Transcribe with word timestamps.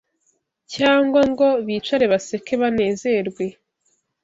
cyangwa 0.73 1.21
ngo 1.31 1.47
bicare 1.65 2.05
baseke 2.11 2.53
banezerwe. 2.61 3.45